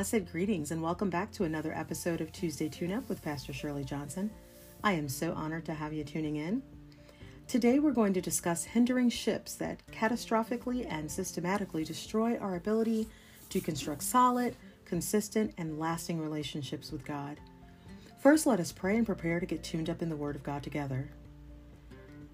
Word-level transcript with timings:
Blessed 0.00 0.32
greetings 0.32 0.70
and 0.70 0.82
welcome 0.82 1.10
back 1.10 1.30
to 1.30 1.44
another 1.44 1.74
episode 1.74 2.22
of 2.22 2.32
Tuesday 2.32 2.70
Tune 2.70 2.90
Up 2.90 3.06
with 3.10 3.20
Pastor 3.20 3.52
Shirley 3.52 3.84
Johnson. 3.84 4.30
I 4.82 4.92
am 4.92 5.10
so 5.10 5.34
honored 5.34 5.66
to 5.66 5.74
have 5.74 5.92
you 5.92 6.04
tuning 6.04 6.36
in. 6.36 6.62
Today 7.46 7.80
we're 7.80 7.90
going 7.90 8.14
to 8.14 8.22
discuss 8.22 8.64
hindering 8.64 9.10
ships 9.10 9.56
that 9.56 9.86
catastrophically 9.88 10.90
and 10.90 11.12
systematically 11.12 11.84
destroy 11.84 12.38
our 12.38 12.56
ability 12.56 13.08
to 13.50 13.60
construct 13.60 14.02
solid, 14.02 14.56
consistent, 14.86 15.52
and 15.58 15.78
lasting 15.78 16.18
relationships 16.18 16.90
with 16.90 17.04
God. 17.04 17.38
First, 18.22 18.46
let 18.46 18.58
us 18.58 18.72
pray 18.72 18.96
and 18.96 19.04
prepare 19.04 19.38
to 19.38 19.44
get 19.44 19.62
tuned 19.62 19.90
up 19.90 20.00
in 20.00 20.08
the 20.08 20.16
Word 20.16 20.34
of 20.34 20.42
God 20.42 20.62
together. 20.62 21.10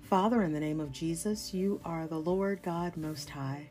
Father, 0.02 0.44
in 0.44 0.52
the 0.52 0.60
name 0.60 0.78
of 0.78 0.92
Jesus, 0.92 1.52
you 1.52 1.80
are 1.84 2.06
the 2.06 2.16
Lord 2.16 2.62
God 2.62 2.96
Most 2.96 3.28
High, 3.28 3.70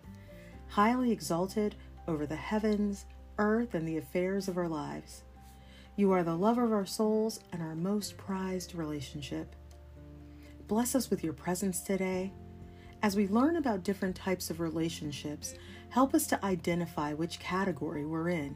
highly 0.68 1.14
exalted 1.14 1.76
over 2.09 2.26
the 2.26 2.36
heavens 2.36 3.05
earth, 3.38 3.73
and 3.73 3.88
the 3.88 3.98
affairs 3.98 4.48
of 4.48 4.57
our 4.57 4.67
lives. 4.67 5.23
You 5.95 6.12
are 6.12 6.23
the 6.23 6.35
lover 6.35 6.63
of 6.63 6.73
our 6.73 6.85
souls 6.85 7.39
and 7.52 7.61
our 7.61 7.75
most 7.75 8.17
prized 8.17 8.75
relationship. 8.75 9.55
Bless 10.67 10.95
us 10.95 11.09
with 11.09 11.23
your 11.23 11.34
presence 11.34 11.81
today. 11.81 12.34
As 13.03 13.16
we 13.16 13.27
learn 13.27 13.55
about 13.55 13.84
different 13.84 14.16
types 14.16 14.49
of 14.49 14.59
relationships, 14.59 15.53
help 15.89 16.13
us 16.13 16.27
to 16.27 16.44
identify 16.44 17.13
which 17.13 17.39
category 17.39 18.05
we're 18.05 18.30
in. 18.30 18.55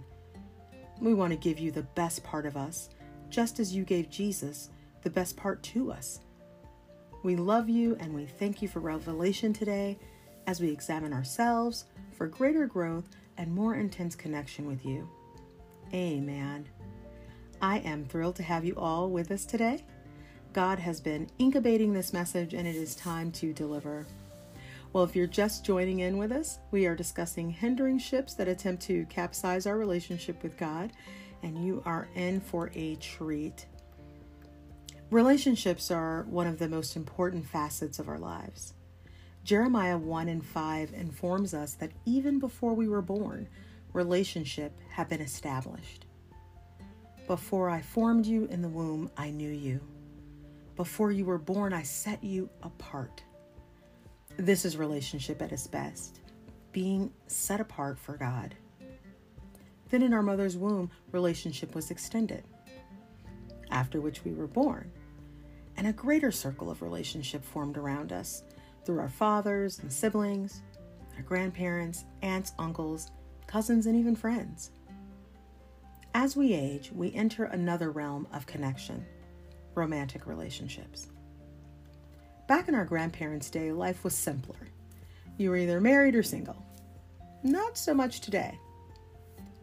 We 1.00 1.14
want 1.14 1.32
to 1.32 1.38
give 1.38 1.60
you 1.60 1.72
the 1.72 1.84
best 1.84 2.24
part 2.24 2.46
of 2.46 2.58
us, 2.58 2.90
just 3.30 3.60
as 3.60 3.76
you 3.76 3.84
gave 3.84 4.10
Jesus 4.10 4.70
the 5.04 5.10
best 5.10 5.38
part 5.38 5.64
to 5.64 5.92
us. 5.92 6.20
We 7.24 7.36
love 7.36 7.70
you 7.70 7.96
and 8.00 8.14
we 8.14 8.26
thank 8.26 8.62
you 8.62 8.68
for 8.68 8.80
revelation 8.80 9.54
today 9.54 10.00
as 10.48 10.60
we 10.60 10.72
examine 10.72 11.14
ourselves 11.14 11.86
for 12.12 12.28
greater 12.28 12.66
growth 12.66 13.08
and 13.40 13.56
more 13.56 13.76
intense 13.76 14.16
connection 14.16 14.68
with 14.68 14.86
you. 14.86 15.10
Amen. 15.94 16.68
I 17.62 17.80
am 17.80 18.06
thrilled 18.06 18.36
to 18.36 18.44
have 18.44 18.66
you 18.66 18.76
all 18.76 19.10
with 19.10 19.32
us 19.32 19.46
today. 19.46 19.86
God 20.52 20.78
has 20.78 21.00
been 21.00 21.30
incubating 21.40 21.94
this 21.94 22.12
message 22.12 22.54
and 22.54 22.68
it 22.68 22.76
is 22.76 22.96
time 22.96 23.32
to 23.34 23.54
deliver. 23.54 24.06
Well, 24.92 25.06
if 25.06 25.16
you're 25.16 25.26
just 25.26 25.66
joining 25.66 26.00
in 26.00 26.18
with 26.18 26.32
us, 26.32 26.60
we 26.72 26.86
are 26.86 26.96
discussing 26.96 27.50
hindering 27.50 27.98
ships 27.98 28.34
that 28.34 28.48
attempt 28.48 28.84
to 28.84 29.06
capsize 29.06 29.66
our 29.66 29.78
relationship 29.78 30.42
with 30.42 30.58
God, 30.58 30.92
and 31.44 31.64
you 31.64 31.84
are 31.86 32.10
in 32.16 32.42
for 32.42 32.72
a 32.74 32.96
treat. 32.96 33.68
Relationships 35.12 35.92
are 35.92 36.24
one 36.24 36.48
of 36.48 36.58
the 36.58 36.68
most 36.68 36.96
important 36.96 37.46
facets 37.46 38.00
of 38.00 38.10
our 38.10 38.18
lives. 38.18 38.74
Jeremiah 39.50 39.98
1 39.98 40.28
and 40.28 40.46
5 40.46 40.94
informs 40.94 41.56
us 41.56 41.74
that 41.74 41.90
even 42.06 42.38
before 42.38 42.76
we 42.76 42.88
were 42.88 43.02
born, 43.02 43.48
relationship 43.94 44.80
had 44.92 45.10
been 45.10 45.22
established. 45.22 46.06
Before 47.26 47.68
I 47.68 47.82
formed 47.82 48.28
you 48.28 48.46
in 48.52 48.62
the 48.62 48.70
womb, 48.70 49.10
I 49.18 49.32
knew 49.32 49.50
you. 49.50 49.82
Before 50.76 51.12
you 51.12 51.26
were 51.26 51.40
born, 51.40 51.74
I 51.74 51.82
set 51.82 52.24
you 52.24 52.48
apart. 52.62 53.24
This 54.38 54.66
is 54.66 54.78
relationship 54.78 55.42
at 55.42 55.52
its 55.52 55.66
best, 55.66 56.20
being 56.72 57.12
set 57.26 57.60
apart 57.60 57.98
for 57.98 58.18
God. 58.18 58.54
Then 59.90 60.04
in 60.04 60.14
our 60.14 60.22
mother's 60.22 60.58
womb, 60.58 60.92
relationship 61.12 61.74
was 61.74 61.90
extended, 61.90 62.44
after 63.72 64.00
which 64.00 64.24
we 64.24 64.32
were 64.32 64.46
born, 64.46 64.92
and 65.76 65.88
a 65.88 65.94
greater 65.94 66.32
circle 66.32 66.70
of 66.70 66.84
relationship 66.84 67.44
formed 67.44 67.78
around 67.78 68.12
us 68.12 68.44
through 68.90 69.00
our 69.00 69.08
fathers 69.08 69.78
and 69.78 69.94
siblings, 69.94 70.64
our 71.16 71.22
grandparents, 71.22 72.06
aunts, 72.24 72.54
uncles, 72.58 73.12
cousins, 73.46 73.86
and 73.86 73.96
even 73.96 74.16
friends. 74.16 74.72
As 76.16 76.36
we 76.36 76.56
age, 76.56 76.92
we 76.92 77.14
enter 77.14 77.44
another 77.44 77.92
realm 77.92 78.28
of 78.34 78.48
connection 78.48 79.06
romantic 79.76 80.26
relationships. 80.26 81.12
Back 82.48 82.68
in 82.68 82.74
our 82.74 82.84
grandparents' 82.84 83.52
day, 83.52 83.72
life 83.72 84.04
was 84.04 84.16
simpler. 84.16 84.58
You 85.38 85.52
were 85.52 85.58
either 85.58 85.80
married 85.80 86.16
or 86.16 86.24
single. 86.24 86.66
Not 87.44 87.78
so 87.78 87.94
much 87.94 88.22
today. 88.22 88.58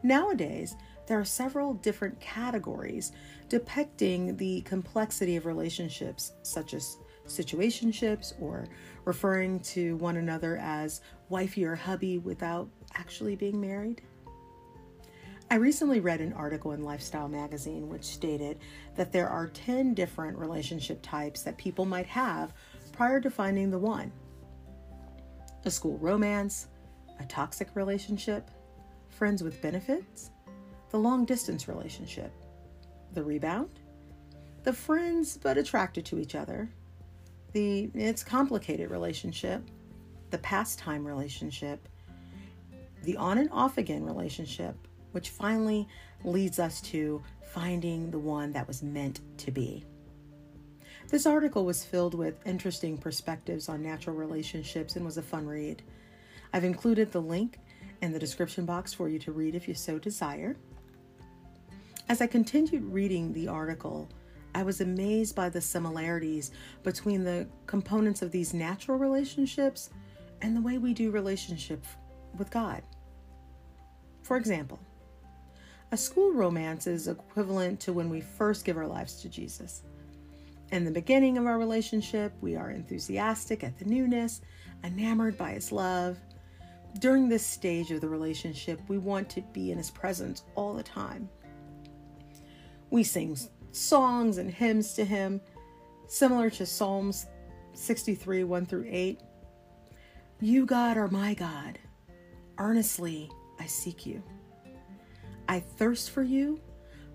Nowadays, 0.04 0.76
there 1.08 1.18
are 1.18 1.24
several 1.24 1.74
different 1.74 2.20
categories 2.20 3.10
depicting 3.48 4.36
the 4.36 4.60
complexity 4.60 5.34
of 5.34 5.46
relationships, 5.46 6.32
such 6.44 6.74
as 6.74 6.96
situationships 7.26 8.32
or 8.40 8.66
referring 9.04 9.60
to 9.60 9.96
one 9.96 10.16
another 10.16 10.56
as 10.58 11.00
wifey 11.28 11.64
or 11.64 11.74
hubby 11.74 12.18
without 12.18 12.68
actually 12.94 13.36
being 13.36 13.60
married? 13.60 14.02
I 15.48 15.56
recently 15.56 16.00
read 16.00 16.20
an 16.20 16.32
article 16.32 16.72
in 16.72 16.82
Lifestyle 16.82 17.28
magazine 17.28 17.88
which 17.88 18.04
stated 18.04 18.58
that 18.96 19.12
there 19.12 19.28
are 19.28 19.46
10 19.46 19.94
different 19.94 20.36
relationship 20.36 21.00
types 21.02 21.42
that 21.42 21.56
people 21.56 21.84
might 21.84 22.06
have 22.06 22.52
prior 22.92 23.20
to 23.20 23.30
finding 23.30 23.70
the 23.70 23.78
one 23.78 24.10
a 25.64 25.70
school 25.70 25.98
romance, 25.98 26.68
a 27.18 27.24
toxic 27.24 27.68
relationship, 27.74 28.50
friends 29.08 29.42
with 29.42 29.60
benefits, 29.60 30.30
the 30.90 30.98
long 30.98 31.24
distance 31.24 31.66
relationship, 31.66 32.32
the 33.14 33.22
rebound, 33.22 33.80
the 34.62 34.72
friends 34.72 35.36
but 35.36 35.58
attracted 35.58 36.04
to 36.04 36.18
each 36.18 36.34
other, 36.34 36.68
the 37.56 37.90
it's 37.94 38.22
complicated 38.22 38.90
relationship, 38.90 39.62
the 40.28 40.36
pastime 40.36 41.06
relationship, 41.06 41.88
the 43.04 43.16
on 43.16 43.38
and 43.38 43.48
off 43.50 43.78
again 43.78 44.04
relationship, 44.04 44.76
which 45.12 45.30
finally 45.30 45.88
leads 46.22 46.58
us 46.58 46.82
to 46.82 47.22
finding 47.54 48.10
the 48.10 48.18
one 48.18 48.52
that 48.52 48.68
was 48.68 48.82
meant 48.82 49.20
to 49.38 49.50
be. 49.50 49.86
This 51.08 51.24
article 51.24 51.64
was 51.64 51.82
filled 51.82 52.12
with 52.12 52.46
interesting 52.46 52.98
perspectives 52.98 53.70
on 53.70 53.82
natural 53.82 54.16
relationships 54.16 54.96
and 54.96 55.04
was 55.06 55.16
a 55.16 55.22
fun 55.22 55.46
read. 55.46 55.82
I've 56.52 56.64
included 56.64 57.10
the 57.10 57.22
link 57.22 57.58
in 58.02 58.12
the 58.12 58.18
description 58.18 58.66
box 58.66 58.92
for 58.92 59.08
you 59.08 59.18
to 59.20 59.32
read 59.32 59.54
if 59.54 59.66
you 59.66 59.72
so 59.72 59.98
desire. 59.98 60.58
As 62.10 62.20
I 62.20 62.26
continued 62.26 62.84
reading 62.92 63.32
the 63.32 63.48
article, 63.48 64.10
I 64.56 64.62
was 64.62 64.80
amazed 64.80 65.36
by 65.36 65.50
the 65.50 65.60
similarities 65.60 66.50
between 66.82 67.24
the 67.24 67.46
components 67.66 68.22
of 68.22 68.30
these 68.30 68.54
natural 68.54 68.96
relationships 68.96 69.90
and 70.40 70.56
the 70.56 70.62
way 70.62 70.78
we 70.78 70.94
do 70.94 71.10
relationship 71.10 71.84
with 72.38 72.50
God. 72.50 72.80
For 74.22 74.38
example, 74.38 74.78
a 75.92 75.96
school 75.98 76.32
romance 76.32 76.86
is 76.86 77.06
equivalent 77.06 77.80
to 77.80 77.92
when 77.92 78.08
we 78.08 78.22
first 78.22 78.64
give 78.64 78.78
our 78.78 78.86
lives 78.86 79.20
to 79.20 79.28
Jesus. 79.28 79.82
In 80.72 80.86
the 80.86 80.90
beginning 80.90 81.36
of 81.36 81.44
our 81.44 81.58
relationship, 81.58 82.32
we 82.40 82.56
are 82.56 82.70
enthusiastic 82.70 83.62
at 83.62 83.78
the 83.78 83.84
newness, 83.84 84.40
enamored 84.84 85.36
by 85.36 85.50
his 85.50 85.70
love. 85.70 86.16
During 86.98 87.28
this 87.28 87.46
stage 87.46 87.90
of 87.90 88.00
the 88.00 88.08
relationship, 88.08 88.80
we 88.88 88.96
want 88.96 89.28
to 89.30 89.42
be 89.52 89.70
in 89.70 89.76
his 89.76 89.90
presence 89.90 90.44
all 90.54 90.72
the 90.72 90.82
time. 90.82 91.28
We 92.88 93.02
sing 93.02 93.36
songs 93.76 94.38
and 94.38 94.50
hymns 94.50 94.94
to 94.94 95.04
him, 95.04 95.40
similar 96.08 96.50
to 96.50 96.66
Psalms 96.66 97.26
63 97.74 98.44
1 98.44 98.66
through 98.66 98.86
8. 98.88 99.20
You, 100.40 100.66
God, 100.66 100.96
are 100.96 101.08
my 101.08 101.34
God. 101.34 101.78
Earnestly 102.58 103.30
I 103.58 103.66
seek 103.66 104.06
you. 104.06 104.22
I 105.48 105.60
thirst 105.60 106.10
for 106.10 106.22
you. 106.22 106.60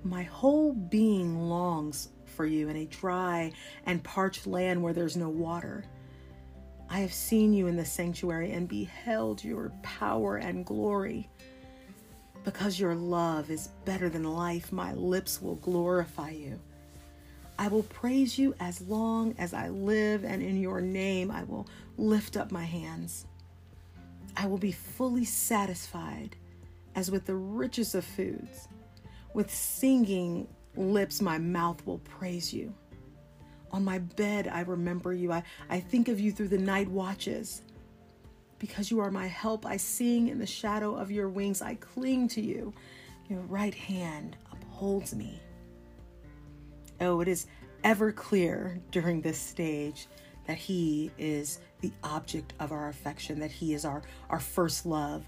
My 0.04 0.24
whole 0.24 0.74
being 0.74 1.50
longs 1.50 2.10
for 2.26 2.46
you 2.46 2.70
in 2.70 2.78
a 2.78 2.86
dry 2.86 3.52
and 3.86 4.04
parched 4.04 4.48
land 4.48 4.82
where 4.82 4.94
there's 4.94 5.18
no 5.18 5.30
water. 5.30 5.84
I 6.90 7.00
have 7.00 7.14
seen 7.14 7.54
you 7.54 7.68
in 7.68 7.76
the 7.76 7.86
sanctuary 7.86 8.52
and 8.52 8.68
beheld 8.68 9.44
your 9.44 9.72
power 9.84 10.38
and 10.38 10.66
glory. 10.66 11.30
Because 12.44 12.80
your 12.80 12.96
love 12.96 13.52
is 13.52 13.70
better 13.86 14.10
than 14.10 14.24
life, 14.24 14.72
my 14.72 14.94
lips 14.94 15.42
will 15.42 15.56
glorify 15.56 16.32
you. 16.32 16.60
I 17.60 17.68
will 17.68 17.84
praise 17.84 18.40
you 18.40 18.56
as 18.60 18.82
long 18.82 19.36
as 19.38 19.54
I 19.54 19.70
live, 19.70 20.24
and 20.24 20.42
in 20.42 20.60
your 20.60 20.82
name 20.82 21.30
I 21.30 21.44
will 21.44 21.68
lift 21.98 22.36
up 22.36 22.52
my 22.52 22.66
hands. 22.66 23.28
I 24.36 24.48
will 24.48 24.58
be 24.58 24.72
fully 24.72 25.26
satisfied 25.26 26.36
as 26.96 27.12
with 27.12 27.26
the 27.26 27.36
richest 27.36 27.94
of 27.94 28.04
foods. 28.04 28.68
With 29.34 29.54
singing 29.54 30.48
lips, 30.76 31.22
my 31.22 31.38
mouth 31.38 31.86
will 31.86 32.00
praise 32.00 32.52
you. 32.52 32.74
On 33.72 33.84
my 33.84 34.00
bed, 34.00 34.48
I 34.48 34.62
remember 34.62 35.14
you. 35.14 35.32
I, 35.32 35.44
I 35.70 35.80
think 35.80 36.08
of 36.08 36.20
you 36.20 36.32
through 36.32 36.50
the 36.50 36.58
night 36.58 36.90
watches. 36.90 37.62
Because 38.62 38.92
you 38.92 39.00
are 39.00 39.10
my 39.10 39.26
help, 39.26 39.66
I 39.66 39.78
sing 39.78 40.28
in 40.28 40.38
the 40.38 40.46
shadow 40.46 40.96
of 40.96 41.10
your 41.10 41.30
wings. 41.30 41.64
I 41.64 41.74
cling 41.74 42.28
to 42.30 42.42
you. 42.42 42.72
Your 43.28 43.42
right 43.42 43.74
hand 43.74 44.38
upholds 44.52 45.16
me. 45.16 45.42
Oh, 47.00 47.22
it 47.22 47.28
is 47.28 47.48
ever 47.84 48.12
clear 48.12 48.80
during 48.92 49.20
this 49.20 49.40
stage 49.40 50.06
that 50.46 50.58
He 50.58 51.10
is 51.18 51.60
the 51.80 51.92
object 52.04 52.54
of 52.60 52.72
our 52.72 52.90
affection, 52.90 53.40
that 53.40 53.50
He 53.52 53.74
is 53.74 53.84
our, 53.84 54.04
our 54.30 54.40
first 54.40 54.86
love. 54.86 55.24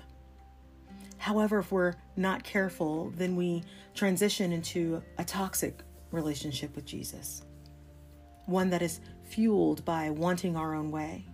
However, 1.18 1.58
if 1.58 1.72
we're 1.72 1.96
not 2.16 2.44
careful, 2.44 3.12
then 3.16 3.36
we 3.36 3.64
transition 3.96 4.52
into 4.52 5.02
a 5.18 5.24
toxic 5.24 5.80
relationship 6.12 6.76
with 6.76 6.86
Jesus, 6.86 7.42
one 8.46 8.70
that 8.70 8.84
is 8.84 9.00
fueled 9.24 9.84
by 9.86 10.12
wanting 10.12 10.56
our 10.56 10.76
own 10.76 10.92
way. 10.92 11.26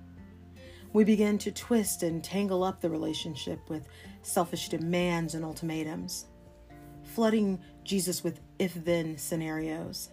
We 0.92 1.04
begin 1.04 1.38
to 1.40 1.52
twist 1.52 2.02
and 2.02 2.24
tangle 2.24 2.64
up 2.64 2.82
the 2.82 2.90
relationship 2.90 3.60
with 3.70 3.88
selfish 4.24 4.70
demands 4.70 5.36
and 5.36 5.46
ultimatums, 5.46 6.26
flooding 7.04 7.60
Jesus 7.84 8.24
with 8.24 8.40
if 8.58 8.74
then 8.86 9.18
scenarios. 9.18 10.10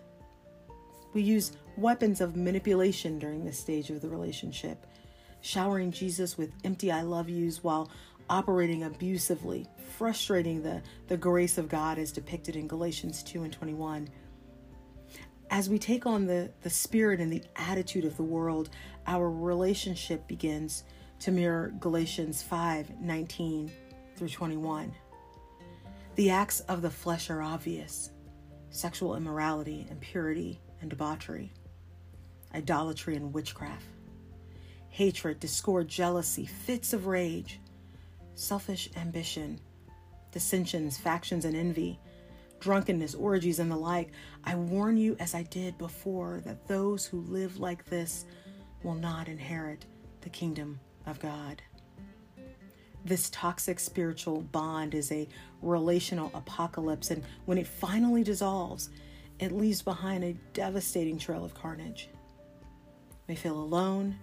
We 1.15 1.23
use 1.23 1.53
weapons 1.79 2.21
of 2.21 2.37
manipulation 2.37 3.19
during 3.19 3.43
this 3.43 3.59
stage 3.59 3.89
of 3.89 4.03
the 4.03 4.09
relationship, 4.09 4.87
showering 5.41 5.93
Jesus 5.93 6.37
with 6.37 6.53
empty 6.63 6.93
I 6.93 7.03
love 7.03 7.31
yous 7.31 7.65
while 7.65 7.91
operating 8.29 8.85
abusively, 8.85 9.67
frustrating 9.97 10.63
the, 10.63 10.83
the 11.09 11.17
grace 11.17 11.57
of 11.57 11.69
God 11.69 11.99
as 11.99 12.13
depicted 12.13 12.55
in 12.55 12.69
Galatians 12.69 13.23
2 13.23 13.45
and 13.45 13.53
21. 13.53 14.09
As 15.51 15.71
we 15.71 15.79
take 15.79 16.07
on 16.07 16.27
the, 16.27 16.51
the 16.63 16.71
spirit 16.71 17.21
and 17.21 17.33
the 17.33 17.43
attitude 17.55 18.05
of 18.05 18.17
the 18.17 18.23
world, 18.23 18.71
our 19.07 19.31
relationship 19.31 20.27
begins 20.27 20.85
to 21.21 21.31
mirror 21.31 21.73
Galatians 21.81 22.43
5 22.43 23.01
19 23.01 23.71
through 24.17 24.29
21. 24.29 24.93
The 26.17 26.31
acts 26.31 26.61
of 26.61 26.83
the 26.83 26.91
flesh 26.91 27.31
are 27.31 27.43
obvious 27.43 28.11
sexual 28.71 29.15
immorality, 29.17 29.87
impurity, 29.91 30.61
and 30.81 30.91
debauchery, 30.91 31.53
idolatry 32.55 33.17
and 33.17 33.33
witchcraft, 33.33 33.87
hatred, 34.89 35.41
discord, 35.41 35.89
jealousy, 35.89 36.45
fits 36.45 36.93
of 36.93 37.07
rage, 37.07 37.61
selfish 38.35 38.91
ambition, 38.97 39.61
dissensions, 40.33 40.99
factions, 40.99 41.45
and 41.45 41.57
envy, 41.57 41.99
drunkenness, 42.67 43.15
orgies, 43.15 43.61
and 43.61 43.71
the 43.71 43.77
like. 43.77 44.11
I 44.43 44.57
warn 44.57 44.97
you, 44.97 45.15
as 45.21 45.37
I 45.37 45.45
did 45.45 45.79
before, 45.79 46.43
that 46.45 46.67
those 46.67 47.07
who 47.07 47.21
live 47.21 47.61
like 47.61 47.85
this 47.85 48.25
will 48.83 48.97
not 48.97 49.29
inherit 49.29 49.87
the 50.23 50.31
kingdom 50.31 50.81
of 51.07 51.21
God. 51.21 51.63
This 53.05 53.31
toxic 53.31 53.79
spiritual 53.79 54.41
bond 54.41 54.97
is 54.97 55.13
a 55.13 55.29
relational 55.63 56.33
apocalypse, 56.35 57.13
and 57.13 57.23
when 57.45 57.57
it 57.57 57.69
finally 57.69 58.25
dissolves, 58.25 58.91
it 59.39 59.53
leaves 59.53 59.81
behind 59.81 60.25
a 60.25 60.33
devastating 60.53 61.21
trail 61.21 61.45
of 61.45 61.55
carnage. 61.55 62.09
We 63.29 63.37
feel 63.37 63.61
alone 63.61 64.17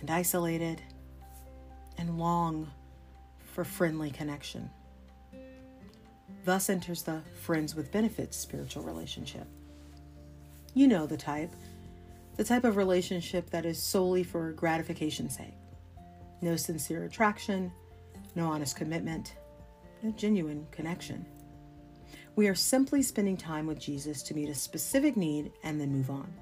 and 0.00 0.10
isolated 0.10 0.82
and 1.98 2.18
long 2.18 2.68
for 3.54 3.62
friendly 3.62 4.10
connection. 4.10 4.70
Thus 6.46 6.70
enters 6.70 7.02
the 7.02 7.22
friends 7.42 7.74
with 7.74 7.90
benefits 7.90 8.36
spiritual 8.36 8.84
relationship. 8.84 9.48
You 10.74 10.86
know 10.86 11.04
the 11.04 11.16
type 11.16 11.50
the 12.36 12.44
type 12.44 12.64
of 12.64 12.76
relationship 12.76 13.50
that 13.50 13.66
is 13.66 13.82
solely 13.82 14.22
for 14.22 14.52
gratification's 14.52 15.36
sake. 15.36 15.56
No 16.42 16.54
sincere 16.54 17.04
attraction, 17.04 17.72
no 18.36 18.46
honest 18.46 18.76
commitment, 18.76 19.34
no 20.02 20.12
genuine 20.12 20.66
connection. 20.70 21.26
We 22.36 22.46
are 22.46 22.54
simply 22.54 23.02
spending 23.02 23.36
time 23.36 23.66
with 23.66 23.80
Jesus 23.80 24.22
to 24.24 24.34
meet 24.34 24.50
a 24.50 24.54
specific 24.54 25.16
need 25.16 25.50
and 25.64 25.80
then 25.80 25.90
move 25.90 26.10
on. 26.10 26.32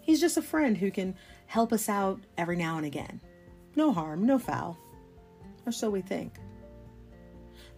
He's 0.00 0.20
just 0.20 0.38
a 0.38 0.42
friend 0.42 0.78
who 0.78 0.90
can 0.90 1.14
help 1.46 1.74
us 1.74 1.90
out 1.90 2.20
every 2.38 2.56
now 2.56 2.78
and 2.78 2.86
again. 2.86 3.20
No 3.76 3.92
harm, 3.92 4.24
no 4.24 4.38
foul. 4.38 4.78
Or 5.66 5.72
so 5.72 5.90
we 5.90 6.00
think. 6.00 6.38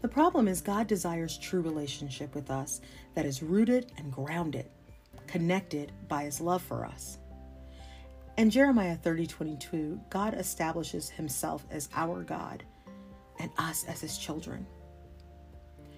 The 0.06 0.12
problem 0.12 0.46
is, 0.46 0.60
God 0.60 0.86
desires 0.86 1.36
true 1.36 1.60
relationship 1.60 2.32
with 2.32 2.48
us 2.48 2.80
that 3.16 3.26
is 3.26 3.42
rooted 3.42 3.90
and 3.98 4.12
grounded, 4.12 4.66
connected 5.26 5.90
by 6.06 6.22
His 6.22 6.40
love 6.40 6.62
for 6.62 6.86
us. 6.86 7.18
In 8.38 8.48
Jeremiah 8.48 8.94
30 8.94 9.26
22, 9.26 10.00
God 10.08 10.34
establishes 10.34 11.10
himself 11.10 11.66
as 11.72 11.88
our 11.92 12.22
God 12.22 12.62
and 13.40 13.50
us 13.58 13.84
as 13.86 14.00
his 14.00 14.16
children. 14.16 14.64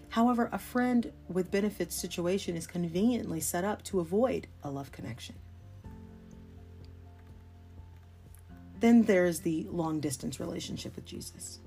However, 0.08 0.49
a 0.52 0.58
friend 0.58 1.12
with 1.28 1.50
benefits 1.50 1.94
situation 1.94 2.56
is 2.56 2.66
conveniently 2.66 3.40
set 3.40 3.62
up 3.62 3.82
to 3.84 4.00
avoid 4.00 4.46
a 4.62 4.70
love 4.70 4.90
connection. 4.90 5.34
Then 8.81 9.02
there's 9.02 9.40
the 9.40 9.66
long 9.70 10.00
distance 10.00 10.40
relationship 10.40 10.96
with 10.96 11.05
Jesus. 11.05 11.60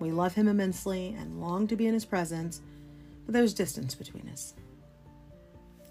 We 0.00 0.10
love 0.10 0.34
him 0.34 0.48
immensely 0.48 1.14
and 1.18 1.40
long 1.40 1.68
to 1.68 1.76
be 1.76 1.86
in 1.86 1.94
his 1.94 2.06
presence, 2.06 2.62
but 3.26 3.34
there's 3.34 3.54
distance 3.54 3.94
between 3.94 4.28
us. 4.30 4.54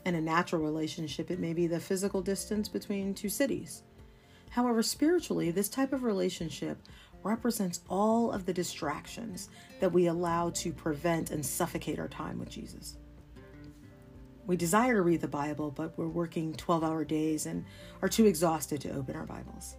In 0.05 0.15
a 0.15 0.21
natural 0.21 0.63
relationship, 0.63 1.29
it 1.29 1.39
may 1.39 1.53
be 1.53 1.67
the 1.67 1.79
physical 1.79 2.21
distance 2.21 2.67
between 2.67 3.13
two 3.13 3.29
cities. 3.29 3.83
However, 4.49 4.81
spiritually, 4.81 5.51
this 5.51 5.69
type 5.69 5.93
of 5.93 6.03
relationship 6.03 6.79
represents 7.21 7.81
all 7.87 8.31
of 8.31 8.45
the 8.45 8.53
distractions 8.53 9.49
that 9.79 9.91
we 9.91 10.07
allow 10.07 10.49
to 10.51 10.73
prevent 10.73 11.29
and 11.29 11.45
suffocate 11.45 11.99
our 11.99 12.07
time 12.07 12.39
with 12.39 12.49
Jesus. 12.49 12.97
We 14.47 14.57
desire 14.57 14.95
to 14.95 15.03
read 15.03 15.21
the 15.21 15.27
Bible, 15.27 15.69
but 15.69 15.95
we're 15.95 16.07
working 16.07 16.53
12 16.53 16.83
hour 16.83 17.05
days 17.05 17.45
and 17.45 17.63
are 18.01 18.09
too 18.09 18.25
exhausted 18.25 18.81
to 18.81 18.95
open 18.95 19.15
our 19.15 19.27
Bibles. 19.27 19.75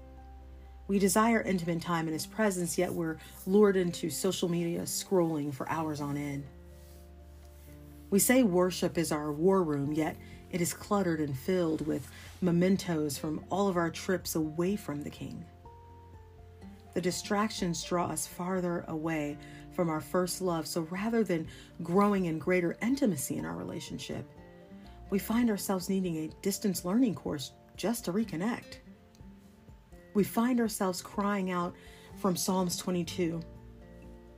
We 0.91 0.99
desire 0.99 1.41
intimate 1.43 1.83
time 1.83 2.09
in 2.09 2.15
His 2.15 2.27
presence, 2.27 2.77
yet 2.77 2.93
we're 2.93 3.19
lured 3.47 3.77
into 3.77 4.11
social 4.11 4.49
media 4.49 4.81
scrolling 4.81 5.55
for 5.55 5.71
hours 5.71 6.01
on 6.01 6.17
end. 6.17 6.43
We 8.11 8.19
say 8.19 8.43
worship 8.43 8.99
is 8.99 9.13
our 9.13 9.31
war 9.31 9.63
room, 9.63 9.93
yet 9.93 10.17
it 10.51 10.61
is 10.61 10.75
cluttered 10.75 11.21
and 11.21 11.39
filled 11.39 11.87
with 11.87 12.11
mementos 12.41 13.17
from 13.17 13.45
all 13.51 13.69
of 13.69 13.77
our 13.77 13.89
trips 13.89 14.35
away 14.35 14.75
from 14.75 15.01
the 15.05 15.11
King. 15.11 15.45
The 16.95 17.01
distractions 17.01 17.85
draw 17.85 18.07
us 18.07 18.27
farther 18.27 18.85
away 18.89 19.39
from 19.71 19.91
our 19.91 20.01
first 20.01 20.43
love, 20.43 20.67
so 20.67 20.89
rather 20.91 21.23
than 21.23 21.47
growing 21.85 22.25
in 22.25 22.41
greater 22.41 22.77
intimacy 22.83 23.37
in 23.37 23.45
our 23.45 23.55
relationship, 23.55 24.29
we 25.11 25.21
find 25.21 25.51
ourselves 25.51 25.89
needing 25.89 26.17
a 26.17 26.43
distance 26.43 26.85
learning 26.85 27.15
course 27.15 27.53
just 27.77 28.07
to 28.07 28.13
reconnect. 28.13 28.79
We 30.15 30.25
find 30.25 30.61
ourselves 30.61 31.03
crying 31.03 31.51
out 31.51 31.75
from 32.17 32.37
Psalms 32.37 32.77
22 32.77 33.41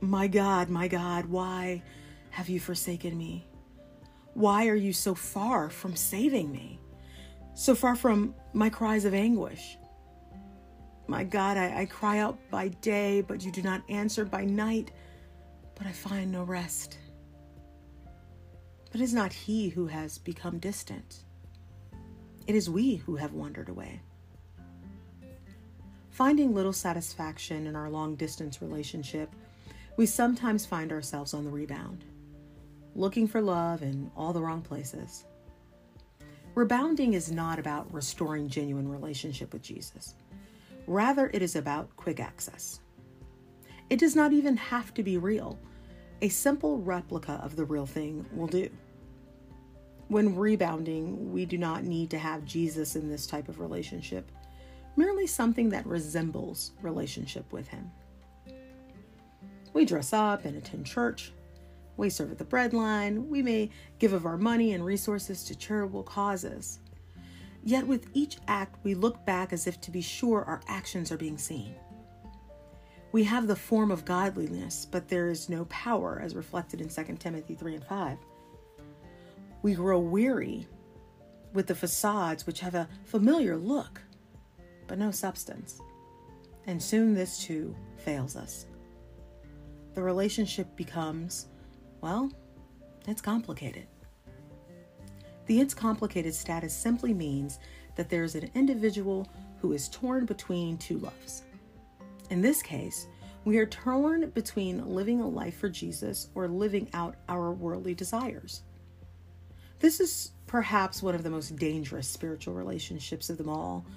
My 0.01 0.27
God, 0.27 0.69
my 0.69 0.87
God, 0.87 1.25
why 1.25 1.81
have 2.29 2.49
you 2.49 2.59
forsaken 2.59 3.17
me? 3.17 3.47
Why 4.33 4.67
are 4.67 4.75
you 4.75 4.93
so 4.93 5.15
far 5.15 5.69
from 5.69 5.95
saving 5.95 6.51
me? 6.51 6.79
So 7.55 7.75
far 7.75 7.95
from 7.95 8.33
my 8.53 8.69
cries 8.69 9.05
of 9.05 9.13
anguish? 9.13 9.77
My 11.07 11.23
God, 11.23 11.57
I, 11.57 11.81
I, 11.81 11.85
cry 11.85 12.19
out 12.19 12.39
by 12.49 12.69
day, 12.69 13.21
but 13.21 13.43
you 13.43 13.51
do 13.51 13.61
not 13.61 13.83
answer 13.89 14.23
by 14.25 14.45
night, 14.45 14.91
but 15.75 15.85
I 15.85 15.91
find 15.91 16.31
no 16.31 16.43
rest. 16.43 16.97
But 18.89 19.01
it 19.01 19.03
is 19.03 19.13
not 19.13 19.33
he 19.33 19.69
who 19.69 19.85
has 19.87 20.17
become 20.17 20.59
distant, 20.59 21.25
it 22.47 22.55
is 22.55 22.69
we 22.69 22.95
who 22.95 23.15
have 23.15 23.33
wandered 23.33 23.69
away. 23.69 24.01
Finding 26.13 26.53
little 26.53 26.73
satisfaction 26.73 27.65
in 27.65 27.75
our 27.75 27.89
long 27.89 28.15
distance 28.15 28.61
relationship, 28.61 29.33
we 29.97 30.05
sometimes 30.05 30.63
find 30.63 30.91
ourselves 30.91 31.33
on 31.33 31.43
the 31.43 31.49
rebound 31.49 32.05
looking 32.95 33.27
for 33.27 33.41
love 33.41 33.81
in 33.81 34.11
all 34.15 34.31
the 34.31 34.41
wrong 34.41 34.61
places. 34.61 35.25
Rebounding 36.53 37.15
is 37.15 37.31
not 37.31 37.57
about 37.57 37.91
restoring 37.91 38.47
genuine 38.47 38.87
relationship 38.87 39.51
with 39.51 39.63
Jesus. 39.63 40.13
Rather, 40.85 41.31
it 41.33 41.41
is 41.41 41.55
about 41.55 41.95
quick 41.95 42.19
access. 42.19 42.81
It 43.89 43.97
does 43.97 44.15
not 44.15 44.33
even 44.33 44.55
have 44.55 44.93
to 44.93 45.01
be 45.01 45.17
real. 45.17 45.57
A 46.21 46.29
simple 46.29 46.77
replica 46.77 47.41
of 47.43 47.55
the 47.55 47.65
real 47.65 47.87
thing 47.87 48.23
will 48.31 48.45
do. 48.45 48.69
When 50.09 50.35
rebounding, 50.35 51.33
we 51.33 51.47
do 51.47 51.57
not 51.57 51.83
need 51.83 52.11
to 52.11 52.19
have 52.19 52.45
Jesus 52.45 52.95
in 52.95 53.09
this 53.09 53.25
type 53.25 53.49
of 53.49 53.59
relationship, 53.59 54.29
merely 54.95 55.27
something 55.27 55.69
that 55.69 55.85
resembles 55.85 56.71
relationship 56.81 57.51
with 57.51 57.67
Him. 57.67 57.91
We 59.73 59.85
dress 59.85 60.13
up 60.13 60.45
and 60.45 60.55
attend 60.57 60.85
church, 60.85 61.33
we 61.97 62.09
serve 62.09 62.31
at 62.31 62.37
the 62.37 62.43
bread 62.43 62.73
line. 62.73 63.29
We 63.29 63.41
may 63.41 63.69
give 63.99 64.13
of 64.13 64.25
our 64.25 64.37
money 64.37 64.73
and 64.73 64.83
resources 64.83 65.43
to 65.45 65.55
charitable 65.55 66.03
causes. 66.03 66.79
Yet 67.63 67.85
with 67.85 68.07
each 68.13 68.37
act, 68.47 68.83
we 68.83 68.93
look 68.93 69.25
back 69.25 69.53
as 69.53 69.67
if 69.67 69.79
to 69.81 69.91
be 69.91 70.01
sure 70.01 70.43
our 70.43 70.61
actions 70.67 71.11
are 71.11 71.17
being 71.17 71.37
seen. 71.37 71.75
We 73.11 73.23
have 73.25 73.47
the 73.47 73.55
form 73.55 73.91
of 73.91 74.05
godliness, 74.05 74.87
but 74.89 75.07
there 75.07 75.29
is 75.29 75.47
no 75.47 75.65
power, 75.65 76.19
as 76.21 76.35
reflected 76.35 76.81
in 76.81 76.89
2 76.89 77.15
Timothy 77.19 77.53
3 77.53 77.75
and 77.75 77.85
5. 77.85 78.17
We 79.61 79.75
grow 79.75 79.99
weary 79.99 80.67
with 81.53 81.67
the 81.67 81.75
facades 81.75 82.47
which 82.47 82.59
have 82.59 82.73
a 82.73 82.89
familiar 83.05 83.55
look, 83.55 84.01
but 84.93 84.99
no 84.99 85.09
substance. 85.09 85.81
And 86.67 86.79
soon 86.79 87.15
this 87.15 87.39
too 87.39 87.75
fails 87.97 88.35
us. 88.35 88.67
the 89.95 90.03
relationship 90.03 90.67
becomes, 90.75 91.47
well, 92.01 92.31
it's 93.07 93.19
complicated. 93.19 93.87
The 95.47 95.59
it's 95.59 95.73
complicated 95.73 96.35
status 96.35 96.75
simply 96.75 97.11
means 97.11 97.57
that 97.95 98.07
there's 98.07 98.35
an 98.35 98.51
individual 98.53 99.27
who 99.59 99.73
is 99.73 99.89
torn 99.89 100.27
between 100.27 100.77
two 100.77 100.99
loves. 100.99 101.41
In 102.29 102.39
this 102.39 102.61
case, 102.61 103.07
we 103.45 103.57
are 103.57 103.65
torn 103.65 104.29
between 104.29 104.93
living 104.93 105.21
a 105.21 105.27
life 105.27 105.57
for 105.57 105.69
Jesus 105.69 106.29
or 106.35 106.47
living 106.47 106.87
out 106.93 107.15
our 107.27 107.51
worldly 107.51 107.95
desires. 107.95 108.61
This 109.79 109.99
is 109.99 110.33
perhaps 110.45 111.01
one 111.01 111.15
of 111.15 111.23
the 111.23 111.31
most 111.31 111.55
dangerous 111.55 112.07
spiritual 112.07 112.53
relationships 112.53 113.31
of 113.31 113.39
them 113.39 113.49
all 113.49 113.87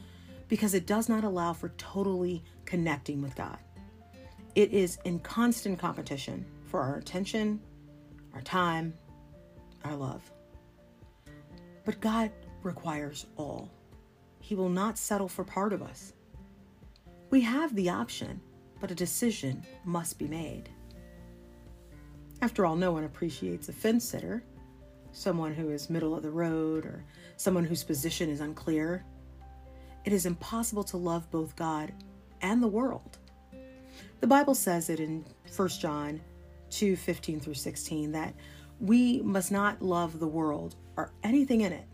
because 0.49 0.75
it 0.75 0.87
does 0.87 1.09
not 1.09 1.25
allow 1.25 1.53
for 1.53 1.71
totally 1.71 2.43
connecting 2.65 3.23
with 3.23 3.35
God. 3.35 3.59
It 4.55 4.73
is 4.73 4.99
in 5.05 5.19
constant 5.19 5.79
competition 5.79 6.45
for 6.65 6.81
our 6.81 6.97
attention, 6.97 7.61
our 8.35 8.41
time, 8.41 8.95
our 9.85 9.95
love. 9.95 10.23
But 11.85 12.00
God 12.00 12.31
requires 12.62 13.26
all. 13.37 13.71
He 14.41 14.55
will 14.55 14.69
not 14.69 14.99
settle 14.99 15.29
for 15.29 15.45
part 15.45 15.73
of 15.73 15.83
us. 15.83 16.12
We 17.31 17.41
have 17.43 17.75
the 17.75 17.91
option, 17.91 18.41
but 18.81 18.91
a 18.91 18.95
decision 18.95 19.65
must 19.85 20.19
be 20.19 20.29
made. 20.29 20.69
After 22.41 22.65
all, 22.67 22.76
no 22.76 22.93
one 22.93 23.05
appreciates 23.05 23.69
a 23.69 23.73
fence 23.73 24.05
sitter 24.05 24.43
someone 25.17 25.55
who 25.55 25.71
is 25.71 25.88
middle 25.88 26.15
of 26.15 26.23
the 26.23 26.31
road, 26.31 26.85
or 26.85 27.03
someone 27.37 27.65
whose 27.65 27.83
position 27.83 28.29
is 28.29 28.41
unclear. 28.41 29.03
It 30.06 30.12
is 30.12 30.25
impossible 30.25 30.84
to 30.84 30.96
love 30.96 31.28
both 31.32 31.56
God 31.56 31.92
and 32.40 32.62
the 32.62 32.68
world. 32.68 33.18
The 34.20 34.26
Bible 34.28 34.54
says 34.54 34.88
it 34.88 35.00
in 35.00 35.25
1 35.54 35.68
John 35.68 36.20
2 36.70 36.94
15 36.94 37.40
through 37.40 37.54
16 37.54 38.12
that 38.12 38.32
we 38.80 39.20
must 39.22 39.50
not 39.50 39.82
love 39.82 40.20
the 40.20 40.26
world 40.28 40.76
or 40.96 41.10
anything 41.25 41.62
in 41.62 41.72
it. 41.72 41.88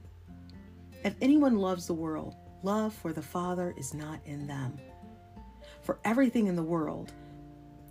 If 1.03 1.15
anyone 1.23 1.57
loves 1.57 1.87
the 1.87 1.95
world, 1.95 2.37
love 2.63 2.93
for 2.93 3.15
the 3.15 3.23
Father 3.23 3.75
is 3.79 3.95
not 3.95 4.21
in 4.27 4.47
them. 4.47 4.77
For 5.81 5.99
everything 6.05 6.49
in 6.49 6.55
the 6.55 6.63
world, 6.63 7.13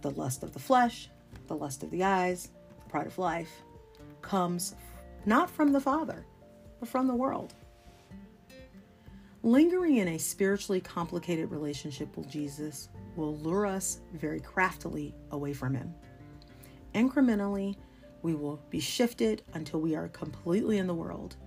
the 0.02 0.12
lust 0.12 0.44
of 0.44 0.54
the 0.54 0.60
flesh, 0.60 1.10
the 1.48 1.56
lust 1.56 1.82
of 1.82 1.90
the 1.90 2.04
eyes, 2.04 2.52
the 2.84 2.90
pride 2.92 3.08
of 3.08 3.18
life, 3.18 3.64
comes 4.22 4.76
not 5.26 5.50
from 5.50 5.72
the 5.72 5.82
Father, 5.82 6.28
but 6.80 6.90
from 6.90 7.08
the 7.08 7.16
world. 7.16 7.56
Lingering 9.44 9.98
in 9.98 10.10
a 10.10 10.20
spiritually 10.20 10.80
complicated 10.80 11.50
relationship 11.50 12.16
with 12.16 12.30
Jesus 12.30 12.90
will 13.16 13.38
lure 13.38 13.66
us 13.66 14.02
very 14.14 14.40
craftily 14.40 15.16
away 15.32 15.52
from 15.52 15.74
Him. 15.74 15.94
Incrementally, 16.94 17.76
we 18.22 18.36
will 18.36 18.62
be 18.70 18.80
shifted 18.80 19.42
until 19.54 19.82
we 19.82 19.96
are 19.96 20.10
completely 20.10 20.78
in 20.78 20.86
the 20.86 20.94
world 20.94 21.38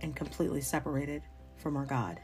and 0.00 0.16
completely 0.16 0.60
separated 0.60 1.22
from 1.56 1.76
our 1.76 1.86
God. 1.86 2.20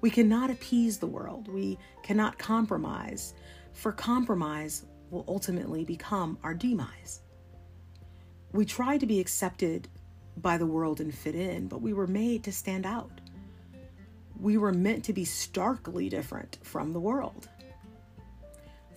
We 0.00 0.08
cannot 0.08 0.50
appease 0.50 0.96
the 0.96 1.06
world. 1.06 1.48
We 1.48 1.78
cannot 2.02 2.38
compromise, 2.38 3.34
for 3.72 3.92
compromise 3.92 4.86
will 5.10 5.26
ultimately 5.28 5.84
become 5.84 6.38
our 6.42 6.54
demise. 6.54 7.20
We 8.52 8.64
try 8.64 8.96
to 8.96 9.06
be 9.06 9.20
accepted 9.20 9.88
by 10.38 10.56
the 10.56 10.66
world 10.66 11.00
and 11.00 11.14
fit 11.14 11.34
in, 11.34 11.68
but 11.68 11.82
we 11.82 11.92
were 11.92 12.06
made 12.06 12.44
to 12.44 12.52
stand 12.52 12.86
out. 12.86 13.17
We 14.40 14.56
were 14.56 14.72
meant 14.72 15.04
to 15.04 15.12
be 15.12 15.24
starkly 15.24 16.08
different 16.08 16.58
from 16.62 16.92
the 16.92 17.00
world. 17.00 17.48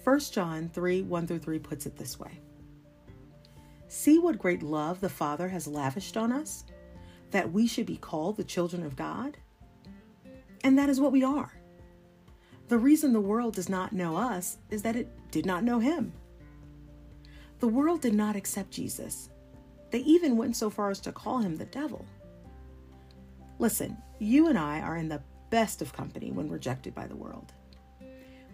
1 0.03 0.19
John 0.31 0.69
3 0.69 1.03
1 1.03 1.27
through 1.27 1.39
3 1.39 1.59
puts 1.59 1.85
it 1.85 1.97
this 1.97 2.19
way 2.19 2.39
See 3.87 4.19
what 4.19 4.39
great 4.39 4.63
love 4.63 4.99
the 5.01 5.09
Father 5.09 5.49
has 5.49 5.67
lavished 5.67 6.17
on 6.17 6.31
us, 6.31 6.63
that 7.31 7.51
we 7.51 7.67
should 7.67 7.85
be 7.85 7.97
called 7.97 8.37
the 8.37 8.43
children 8.43 8.83
of 8.83 8.95
God? 8.95 9.37
And 10.63 10.77
that 10.77 10.89
is 10.89 10.99
what 10.99 11.11
we 11.11 11.23
are. 11.23 11.51
The 12.67 12.77
reason 12.77 13.11
the 13.11 13.19
world 13.19 13.55
does 13.55 13.69
not 13.69 13.93
know 13.93 14.15
us 14.15 14.57
is 14.69 14.81
that 14.83 14.95
it 14.95 15.09
did 15.31 15.45
not 15.45 15.63
know 15.63 15.79
Him. 15.79 16.13
The 17.59 17.67
world 17.67 18.01
did 18.01 18.13
not 18.13 18.35
accept 18.35 18.71
Jesus 18.71 19.29
they 19.91 19.99
even 19.99 20.37
went 20.37 20.55
so 20.55 20.69
far 20.69 20.89
as 20.89 20.99
to 21.01 21.11
call 21.11 21.39
him 21.39 21.57
the 21.57 21.65
devil. 21.65 22.05
Listen, 23.59 23.97
you 24.19 24.47
and 24.47 24.57
I 24.57 24.79
are 24.79 24.97
in 24.97 25.09
the 25.09 25.21
best 25.51 25.83
of 25.83 25.93
company 25.93 26.31
when 26.31 26.49
rejected 26.49 26.95
by 26.95 27.05
the 27.05 27.15
world. 27.15 27.53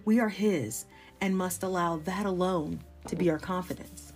We 0.04 0.20
are 0.20 0.30
His 0.30 0.86
and 1.22 1.38
must 1.38 1.64
allow 1.64 1.98
that 2.00 2.26
alone 2.26 2.82
to 3.08 3.16
be 3.16 3.30
our 3.30 3.40
confidence. 3.40 4.12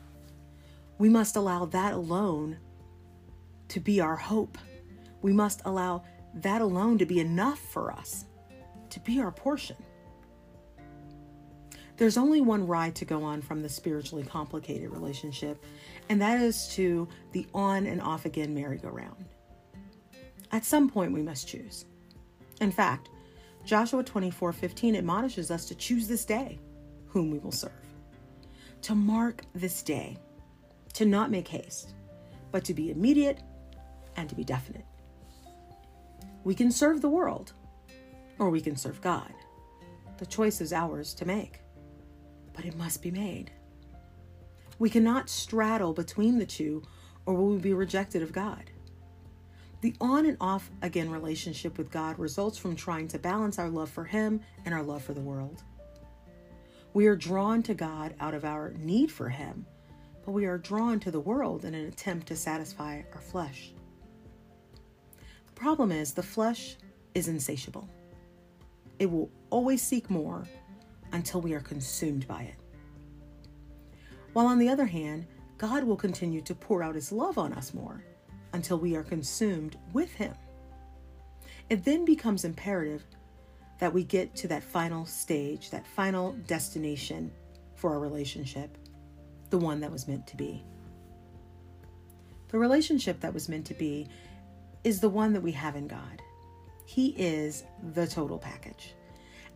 We 0.98 1.08
must 1.08 1.38
allow 1.38 1.66
that 1.66 1.94
alone 1.94 2.58
to 3.70 3.80
be 3.80 4.02
our 4.02 4.18
hope. 4.18 4.58
We 5.22 5.32
must 5.32 5.62
allow 5.64 6.04
that 6.36 6.62
alone 6.62 6.98
to 6.98 7.06
be 7.06 7.20
enough 7.20 7.60
for 7.60 7.92
us, 7.92 8.26
to 8.90 9.00
be 9.00 9.20
our 9.20 9.32
portion. 9.32 9.78
There's 11.98 12.18
only 12.18 12.42
one 12.42 12.66
ride 12.66 12.96
to 12.96 13.06
go 13.06 13.24
on 13.24 13.42
from 13.42 13.62
the 13.62 13.70
spiritually 13.70 14.24
complicated 14.24 14.90
relationship, 14.90 15.64
and 16.10 16.20
that 16.22 16.42
is 16.42 16.68
to 16.70 17.08
the 17.32 17.46
on 17.54 17.86
and 17.86 18.02
off 18.02 18.26
again 18.26 18.56
merry-go-round. 18.56 19.26
At 20.52 20.66
some 20.66 20.90
point, 20.90 21.14
we 21.14 21.22
must 21.22 21.48
choose. 21.48 21.86
In 22.62 22.72
fact, 22.72 23.10
Joshua 23.66 24.04
24 24.04 24.54
15 24.54 24.96
admonishes 24.96 25.52
us 25.52 25.66
to 25.66 25.76
choose 25.76 26.08
this 26.08 26.24
day 26.24 26.60
whom 27.08 27.30
we 27.30 27.40
will 27.40 27.52
serve, 27.52 27.72
to 28.84 28.96
mark 28.96 29.44
this 29.54 29.84
day, 29.84 30.18
to 30.94 31.06
not 31.06 31.30
make 31.30 31.48
haste, 31.48 31.94
but 32.52 32.64
to 32.64 32.74
be 32.74 32.90
immediate 32.90 33.42
and 34.16 34.30
to 34.30 34.36
be 34.36 34.46
definite. 34.46 34.86
We 36.46 36.56
can 36.56 36.72
serve 36.72 37.02
the 37.02 37.10
world 37.10 37.52
or 38.40 38.50
we 38.50 38.62
can 38.62 38.78
serve 38.78 39.02
God. 39.02 39.34
The 40.18 40.26
choice 40.26 40.62
is 40.62 40.72
ours 40.72 41.14
to 41.16 41.26
make 41.26 41.62
but 42.54 42.66
it 42.66 42.78
must 42.78 43.02
be 43.02 43.12
made. 43.12 43.52
We 44.80 44.90
cannot 44.90 45.30
straddle 45.30 45.94
between 45.94 46.38
the 46.38 46.46
two, 46.46 46.84
or 47.26 47.34
will 47.34 47.52
we 47.52 47.60
be 47.60 47.74
rejected 47.74 48.22
of 48.22 48.32
God. 48.32 48.71
The 49.82 49.96
on 50.00 50.28
and 50.28 50.38
off 50.40 50.70
again 50.84 51.10
relationship 51.10 51.80
with 51.80 51.90
God 51.90 52.20
results 52.20 52.58
from 52.58 52.76
trying 52.76 53.08
to 53.10 53.20
balance 53.20 53.58
our 53.58 53.70
love 53.70 53.90
for 53.90 54.04
Him 54.04 54.42
and 54.64 54.76
our 54.76 54.84
love 54.84 55.04
for 55.04 55.16
the 55.16 55.22
world. 55.22 55.64
We 56.94 57.08
are 57.08 57.16
drawn 57.16 57.64
to 57.64 57.74
God 57.74 58.14
out 58.20 58.36
of 58.36 58.46
our 58.46 58.74
need 58.78 59.12
for 59.12 59.28
Him, 59.28 59.66
but 60.24 60.34
we 60.34 60.46
are 60.46 60.60
drawn 60.60 61.00
to 61.00 61.10
the 61.10 61.20
world 61.20 61.66
in 61.66 61.74
an 61.74 61.88
attempt 61.88 62.28
to 62.28 62.36
satisfy 62.36 63.02
our 63.14 63.22
flesh. 63.22 63.74
The 65.48 65.54
problem 65.54 65.92
is 65.92 66.14
the 66.14 66.22
flesh 66.22 66.78
is 67.16 67.28
insatiable, 67.28 67.90
it 69.00 69.10
will 69.10 69.32
always 69.50 69.82
seek 69.82 70.12
more 70.12 70.48
until 71.12 71.42
we 71.42 71.54
are 71.54 71.60
consumed 71.60 72.28
by 72.28 72.44
it. 72.44 72.56
While 74.34 74.46
on 74.46 74.60
the 74.60 74.70
other 74.70 74.86
hand, 74.86 75.26
God 75.58 75.84
will 75.84 75.98
continue 75.98 76.42
to 76.42 76.54
pour 76.54 76.84
out 76.84 76.96
his 76.96 77.12
love 77.12 77.40
on 77.40 77.52
us 77.54 77.74
more 77.74 78.04
until 78.54 78.78
we 78.78 78.96
are 78.96 79.04
consumed 79.04 79.78
with 79.94 80.14
him. 80.14 80.34
It 81.70 81.86
then 81.86 82.06
becomes 82.06 82.44
imperative 82.44 83.04
that 83.80 83.94
we 83.94 84.04
get 84.04 84.36
to 84.36 84.48
that 84.50 84.64
final 84.64 85.06
stage, 85.06 85.70
that 85.72 85.88
final 85.88 86.34
destination 86.48 87.32
for 87.76 87.92
our 87.92 88.00
relationship, 88.00 88.78
the 89.50 89.58
one 89.58 89.80
that 89.80 89.92
was 89.92 90.08
meant 90.08 90.28
to 90.28 90.38
be. 90.38 90.64
The 92.50 92.60
relationship 92.60 93.20
that 93.22 93.34
was 93.34 93.50
meant 93.50 93.66
to 93.68 93.74
be 93.74 94.08
is 94.84 95.00
the 95.00 95.10
one 95.10 95.34
that 95.34 95.42
we 95.42 95.52
have 95.54 95.76
in 95.76 95.88
God. 95.88 96.22
He 96.86 97.10
is 97.18 97.64
the 97.94 98.06
total 98.06 98.38
package 98.38 98.94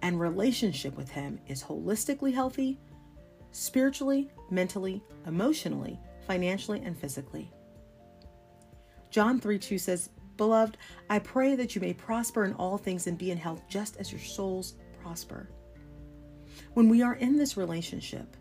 and 0.01 0.19
relationship 0.19 0.95
with 0.95 1.09
Him 1.09 1.39
is 1.47 1.63
holistically 1.63 2.31
healthy, 2.31 2.77
spiritually, 3.51 4.29
mentally, 4.51 5.03
emotionally, 5.25 5.99
financially, 6.27 6.81
and 6.83 6.95
physically. 6.95 7.51
John 9.15 9.39
3 9.39 9.57
2 9.57 9.77
says, 9.77 10.09
Beloved, 10.35 10.75
I 11.09 11.19
pray 11.19 11.55
that 11.55 11.73
you 11.73 11.79
may 11.79 11.93
prosper 11.93 12.43
in 12.43 12.51
all 12.55 12.77
things 12.77 13.07
and 13.07 13.17
be 13.17 13.31
in 13.31 13.37
health 13.37 13.61
just 13.69 13.95
as 13.95 14.11
your 14.11 14.19
souls 14.19 14.73
prosper. 15.01 15.49
When 16.73 16.89
we 16.89 17.01
are 17.01 17.13
in 17.13 17.37
this 17.37 17.55
relationship, 17.55 18.35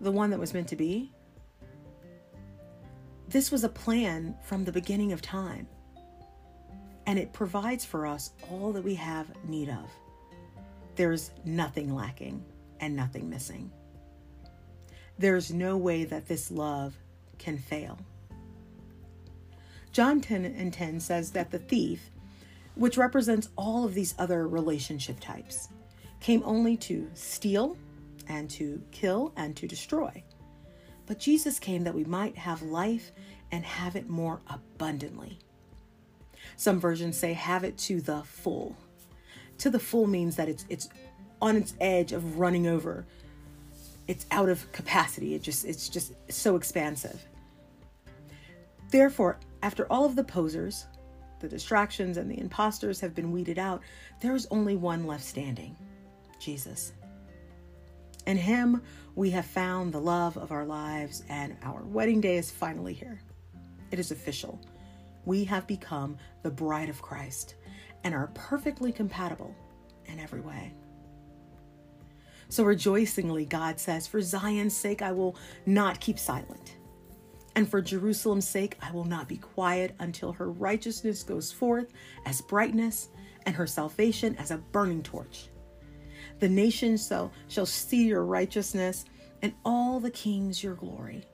the 0.00 0.10
one 0.10 0.30
that 0.30 0.40
was 0.40 0.52
meant 0.52 0.66
to 0.70 0.74
be, 0.74 1.12
this 3.28 3.52
was 3.52 3.62
a 3.62 3.68
plan 3.68 4.34
from 4.42 4.64
the 4.64 4.72
beginning 4.72 5.12
of 5.12 5.22
time. 5.22 5.68
And 7.06 7.16
it 7.16 7.32
provides 7.32 7.84
for 7.84 8.04
us 8.04 8.32
all 8.50 8.72
that 8.72 8.82
we 8.82 8.96
have 8.96 9.30
need 9.44 9.68
of 9.68 9.88
there's 10.96 11.30
nothing 11.44 11.94
lacking 11.94 12.44
and 12.80 12.96
nothing 12.96 13.30
missing. 13.30 13.70
There's 15.16 15.52
no 15.52 15.76
way 15.76 16.02
that 16.06 16.26
this 16.26 16.50
love 16.50 16.96
can 17.38 17.56
fail. 17.56 18.00
John 19.92 20.20
10 20.20 20.44
and 20.44 20.72
10 20.72 21.00
says 21.00 21.32
that 21.32 21.50
the 21.50 21.58
thief, 21.58 22.10
which 22.74 22.96
represents 22.96 23.48
all 23.56 23.84
of 23.84 23.94
these 23.94 24.14
other 24.18 24.46
relationship 24.46 25.18
types, 25.20 25.68
came 26.20 26.42
only 26.44 26.76
to 26.76 27.08
steal 27.14 27.76
and 28.28 28.48
to 28.50 28.82
kill 28.90 29.32
and 29.36 29.56
to 29.56 29.66
destroy. 29.66 30.22
But 31.06 31.18
Jesus 31.18 31.58
came 31.58 31.84
that 31.84 31.94
we 31.94 32.04
might 32.04 32.36
have 32.36 32.62
life 32.62 33.12
and 33.50 33.64
have 33.64 33.96
it 33.96 34.08
more 34.08 34.40
abundantly. 34.48 35.38
Some 36.56 36.80
versions 36.80 37.16
say 37.16 37.32
have 37.32 37.64
it 37.64 37.78
to 37.78 38.00
the 38.00 38.22
full. 38.22 38.76
To 39.58 39.70
the 39.70 39.78
full 39.78 40.06
means 40.06 40.36
that 40.36 40.48
it's 40.48 40.64
it's 40.68 40.88
on 41.40 41.56
its 41.56 41.74
edge 41.80 42.12
of 42.12 42.38
running 42.38 42.66
over. 42.66 43.06
It's 44.06 44.26
out 44.30 44.48
of 44.48 44.70
capacity. 44.72 45.34
It 45.34 45.42
just 45.42 45.64
it's 45.64 45.88
just 45.88 46.12
so 46.28 46.56
expansive. 46.56 47.24
Therefore, 48.90 49.38
after 49.62 49.86
all 49.90 50.04
of 50.04 50.16
the 50.16 50.24
posers, 50.24 50.86
the 51.40 51.48
distractions 51.48 52.16
and 52.16 52.30
the 52.30 52.38
imposters 52.38 53.00
have 53.00 53.14
been 53.14 53.32
weeded 53.32 53.58
out, 53.58 53.82
there 54.20 54.34
is 54.34 54.46
only 54.50 54.76
one 54.76 55.06
left 55.06 55.24
standing 55.24 55.76
Jesus. 56.38 56.92
In 58.26 58.36
Him, 58.36 58.82
we 59.14 59.30
have 59.30 59.46
found 59.46 59.92
the 59.92 60.00
love 60.00 60.36
of 60.36 60.52
our 60.52 60.64
lives, 60.64 61.24
and 61.28 61.56
our 61.62 61.82
wedding 61.82 62.20
day 62.20 62.36
is 62.36 62.50
finally 62.50 62.92
here. 62.92 63.20
It 63.90 63.98
is 63.98 64.10
official. 64.10 64.60
We 65.24 65.44
have 65.44 65.66
become 65.66 66.16
the 66.42 66.50
bride 66.50 66.88
of 66.88 67.02
Christ 67.02 67.54
and 68.04 68.14
are 68.14 68.30
perfectly 68.34 68.92
compatible 68.92 69.54
in 70.06 70.20
every 70.20 70.40
way. 70.40 70.72
So 72.48 72.64
rejoicingly, 72.64 73.44
God 73.44 73.78
says, 73.78 74.06
For 74.06 74.22
Zion's 74.22 74.76
sake, 74.76 75.02
I 75.02 75.12
will 75.12 75.36
not 75.66 76.00
keep 76.00 76.18
silent. 76.18 76.76
And 77.58 77.68
for 77.68 77.82
Jerusalem's 77.82 78.48
sake, 78.48 78.76
I 78.80 78.92
will 78.92 79.04
not 79.04 79.26
be 79.26 79.36
quiet 79.36 79.96
until 79.98 80.30
her 80.30 80.48
righteousness 80.48 81.24
goes 81.24 81.50
forth 81.50 81.92
as 82.24 82.40
brightness 82.40 83.08
and 83.46 83.56
her 83.56 83.66
salvation 83.66 84.36
as 84.36 84.52
a 84.52 84.58
burning 84.58 85.02
torch. 85.02 85.48
The 86.38 86.48
nations 86.48 87.08
shall, 87.08 87.32
shall 87.48 87.66
see 87.66 88.06
your 88.06 88.24
righteousness, 88.24 89.06
and 89.42 89.54
all 89.64 89.98
the 89.98 90.12
kings 90.12 90.62
your 90.62 90.76
glory. 90.76 91.24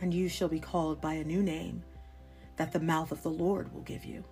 And 0.00 0.14
you 0.14 0.28
shall 0.28 0.46
be 0.46 0.60
called 0.60 1.00
by 1.00 1.14
a 1.14 1.24
new 1.24 1.42
name 1.42 1.82
that 2.54 2.72
the 2.72 2.78
mouth 2.78 3.10
of 3.10 3.24
the 3.24 3.28
Lord 3.28 3.74
will 3.74 3.82
give 3.82 4.04
you. 4.04 4.22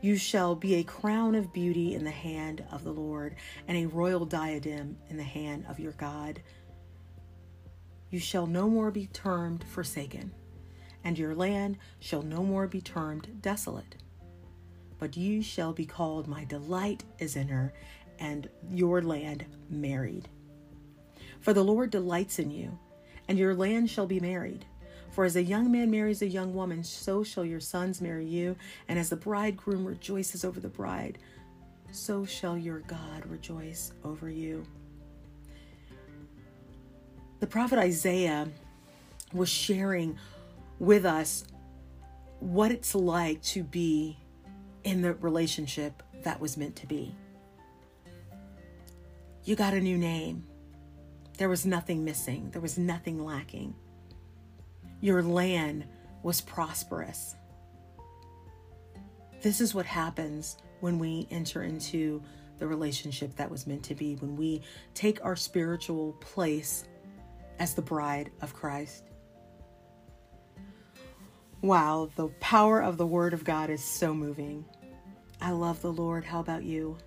You 0.00 0.16
shall 0.16 0.54
be 0.54 0.76
a 0.76 0.84
crown 0.84 1.34
of 1.34 1.52
beauty 1.52 1.94
in 1.94 2.04
the 2.04 2.10
hand 2.10 2.64
of 2.72 2.84
the 2.84 2.92
Lord, 2.92 3.36
and 3.68 3.76
a 3.76 3.84
royal 3.84 4.24
diadem 4.24 4.96
in 5.10 5.18
the 5.18 5.22
hand 5.22 5.66
of 5.68 5.78
your 5.78 5.92
God. 5.92 6.40
You 8.14 8.20
shall 8.20 8.46
no 8.46 8.70
more 8.70 8.92
be 8.92 9.08
termed 9.08 9.64
forsaken, 9.64 10.30
and 11.02 11.18
your 11.18 11.34
land 11.34 11.78
shall 11.98 12.22
no 12.22 12.44
more 12.44 12.68
be 12.68 12.80
termed 12.80 13.42
desolate. 13.42 13.96
But 15.00 15.16
you 15.16 15.42
shall 15.42 15.72
be 15.72 15.84
called, 15.84 16.28
My 16.28 16.44
delight 16.44 17.02
is 17.18 17.34
in 17.34 17.48
her, 17.48 17.74
and 18.20 18.48
your 18.70 19.02
land 19.02 19.46
married. 19.68 20.28
For 21.40 21.52
the 21.52 21.64
Lord 21.64 21.90
delights 21.90 22.38
in 22.38 22.52
you, 22.52 22.78
and 23.26 23.36
your 23.36 23.52
land 23.52 23.90
shall 23.90 24.06
be 24.06 24.20
married. 24.20 24.64
For 25.10 25.24
as 25.24 25.34
a 25.34 25.42
young 25.42 25.72
man 25.72 25.90
marries 25.90 26.22
a 26.22 26.28
young 26.28 26.54
woman, 26.54 26.84
so 26.84 27.24
shall 27.24 27.44
your 27.44 27.58
sons 27.58 28.00
marry 28.00 28.26
you, 28.26 28.54
and 28.86 28.96
as 28.96 29.10
the 29.10 29.16
bridegroom 29.16 29.84
rejoices 29.84 30.44
over 30.44 30.60
the 30.60 30.68
bride, 30.68 31.18
so 31.90 32.24
shall 32.24 32.56
your 32.56 32.78
God 32.78 33.26
rejoice 33.26 33.90
over 34.04 34.30
you. 34.30 34.64
The 37.44 37.50
prophet 37.50 37.78
Isaiah 37.78 38.48
was 39.34 39.50
sharing 39.50 40.16
with 40.78 41.04
us 41.04 41.44
what 42.40 42.70
it's 42.70 42.94
like 42.94 43.42
to 43.42 43.62
be 43.62 44.18
in 44.82 45.02
the 45.02 45.12
relationship 45.12 46.02
that 46.22 46.40
was 46.40 46.56
meant 46.56 46.74
to 46.76 46.86
be. 46.86 47.14
You 49.44 49.56
got 49.56 49.74
a 49.74 49.80
new 49.82 49.98
name. 49.98 50.46
There 51.36 51.50
was 51.50 51.66
nothing 51.66 52.02
missing, 52.02 52.48
there 52.50 52.62
was 52.62 52.78
nothing 52.78 53.22
lacking. 53.22 53.74
Your 55.02 55.22
land 55.22 55.84
was 56.22 56.40
prosperous. 56.40 57.36
This 59.42 59.60
is 59.60 59.74
what 59.74 59.84
happens 59.84 60.56
when 60.80 60.98
we 60.98 61.28
enter 61.30 61.62
into 61.62 62.22
the 62.58 62.66
relationship 62.66 63.36
that 63.36 63.50
was 63.50 63.66
meant 63.66 63.82
to 63.82 63.94
be, 63.94 64.14
when 64.14 64.34
we 64.34 64.62
take 64.94 65.22
our 65.22 65.36
spiritual 65.36 66.12
place 66.20 66.86
as 67.58 67.74
the 67.74 67.82
bride 67.82 68.30
of 68.40 68.54
Christ. 68.54 69.04
Wow, 71.62 72.10
the 72.16 72.28
power 72.40 72.82
of 72.82 72.98
the 72.98 73.06
Word 73.06 73.32
of 73.32 73.44
God 73.44 73.70
is 73.70 73.82
so 73.82 74.12
moving. 74.12 74.64
I 75.40 75.50
love 75.50 75.80
the 75.80 75.92
Lord. 75.92 76.24
How 76.24 76.40
about 76.40 76.64
you? 76.64 76.98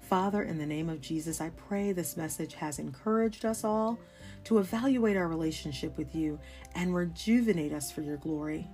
Father, 0.00 0.42
in 0.42 0.56
the 0.56 0.64
name 0.64 0.88
of 0.88 1.00
Jesus, 1.00 1.40
I 1.40 1.50
pray 1.50 1.92
this 1.92 2.16
message 2.16 2.54
has 2.54 2.78
encouraged 2.78 3.44
us 3.44 3.64
all 3.64 3.98
to 4.44 4.58
evaluate 4.58 5.16
our 5.16 5.28
relationship 5.28 5.98
with 5.98 6.14
you 6.14 6.38
and 6.74 6.94
rejuvenate 6.94 7.72
us 7.72 7.92
for 7.92 8.00
your 8.00 8.16
glory. 8.16 8.66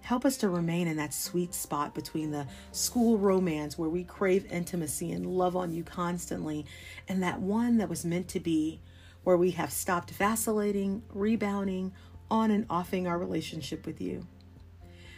Help 0.00 0.24
us 0.24 0.36
to 0.38 0.48
remain 0.48 0.88
in 0.88 0.96
that 0.96 1.14
sweet 1.14 1.54
spot 1.54 1.94
between 1.94 2.30
the 2.30 2.46
school 2.72 3.16
romance 3.16 3.78
where 3.78 3.88
we 3.88 4.02
crave 4.02 4.50
intimacy 4.52 5.12
and 5.12 5.24
love 5.24 5.56
on 5.56 5.72
you 5.72 5.84
constantly, 5.84 6.66
and 7.08 7.22
that 7.22 7.40
one 7.40 7.78
that 7.78 7.88
was 7.88 8.04
meant 8.04 8.28
to 8.28 8.40
be 8.40 8.80
where 9.24 9.36
we 9.36 9.50
have 9.52 9.72
stopped 9.72 10.10
vacillating, 10.10 11.02
rebounding, 11.10 11.92
on 12.30 12.50
and 12.50 12.66
offing 12.70 13.06
our 13.06 13.18
relationship 13.18 13.86
with 13.86 14.00
you. 14.00 14.26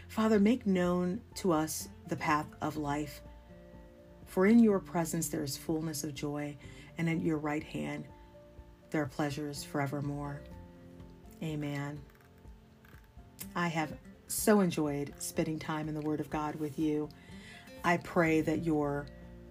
Father, 0.09 0.38
make 0.38 0.67
known 0.67 1.21
to 1.37 1.53
us 1.53 1.88
the 2.09 2.17
path 2.17 2.47
of 2.61 2.77
life 2.77 3.23
for 4.35 4.47
in 4.47 4.59
your 4.59 4.81
presence 4.81 5.29
there 5.29 5.45
is 5.45 5.57
fullness 5.57 6.03
of 6.03 6.12
joy, 6.12 6.57
and 6.99 7.09
at 7.09 7.23
your 7.23 7.38
right 7.38 7.62
hand 7.62 8.05
there 8.90 9.01
are 9.01 9.07
pleasures 9.07 9.62
forevermore. 9.62 10.43
Amen. 11.40 12.01
I 13.55 13.69
have 13.69 13.93
so 14.27 14.59
enjoyed 14.59 15.14
spending 15.21 15.61
time 15.61 15.88
in 15.88 15.95
the 15.95 16.01
Word 16.01 16.19
of 16.19 16.31
God 16.31 16.57
with 16.57 16.81
you. 16.81 17.09
I 17.85 17.99
pray 17.99 18.40
that 18.40 18.64
your 18.64 19.07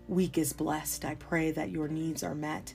week 0.09 0.37
is 0.37 0.51
blessed. 0.51 1.05
I 1.05 1.15
pray 1.15 1.51
that 1.51 1.69
your 1.69 1.87
needs 1.87 2.21
are 2.21 2.35
met. 2.35 2.73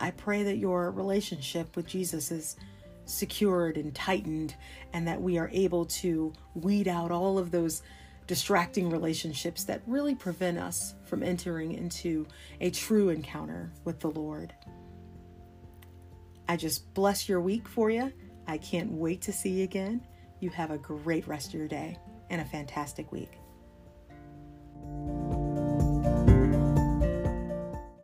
I 0.00 0.10
pray 0.12 0.42
that 0.44 0.56
your 0.56 0.90
relationship 0.90 1.76
with 1.76 1.86
Jesus 1.86 2.30
is 2.30 2.56
secured 3.04 3.76
and 3.76 3.94
tightened, 3.94 4.54
and 4.92 5.06
that 5.06 5.20
we 5.20 5.38
are 5.38 5.50
able 5.52 5.84
to 5.86 6.32
weed 6.54 6.88
out 6.88 7.10
all 7.10 7.38
of 7.38 7.50
those 7.50 7.82
distracting 8.26 8.88
relationships 8.88 9.64
that 9.64 9.82
really 9.86 10.14
prevent 10.14 10.56
us 10.58 10.94
from 11.04 11.22
entering 11.22 11.72
into 11.72 12.26
a 12.60 12.70
true 12.70 13.08
encounter 13.08 13.72
with 13.84 13.98
the 13.98 14.10
Lord. 14.10 14.54
I 16.48 16.56
just 16.56 16.94
bless 16.94 17.28
your 17.28 17.40
week 17.40 17.68
for 17.68 17.90
you. 17.90 18.12
I 18.46 18.58
can't 18.58 18.92
wait 18.92 19.22
to 19.22 19.32
see 19.32 19.50
you 19.50 19.64
again. 19.64 20.00
You 20.40 20.50
have 20.50 20.70
a 20.70 20.78
great 20.78 21.26
rest 21.26 21.48
of 21.48 21.54
your 21.54 21.68
day 21.68 21.98
and 22.30 22.40
a 22.40 22.44
fantastic 22.44 23.10
week. 23.12 23.32